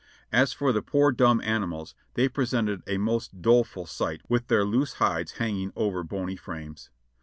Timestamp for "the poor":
0.73-1.11